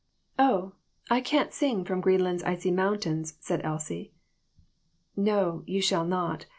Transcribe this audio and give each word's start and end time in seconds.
"Oh, 0.39 0.71
I 1.11 1.21
can't 1.21 1.53
sing 1.53 1.85
'From 1.85 2.01
Greenland's 2.01 2.41
Icy 2.41 2.71
Mountains 2.71 3.35
',"said 3.39 3.61
Elsie." 3.63 4.11
No, 5.15 5.61
you 5.67 5.79
shall 5.79 6.05
not. 6.05 6.47